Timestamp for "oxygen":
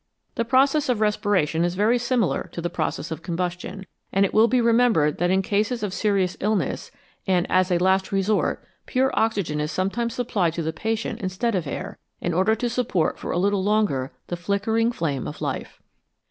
9.13-9.59